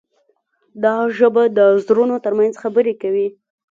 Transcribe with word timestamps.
دا 0.83 0.95
ژبه 1.17 1.43
د 1.57 1.59
زړونو 1.87 2.15
ترمنځ 2.25 2.53
خبرې 2.63 2.93
کوي. 3.01 3.27